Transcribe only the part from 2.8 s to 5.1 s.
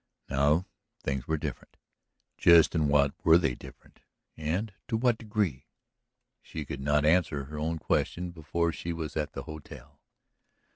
what were they "different" and to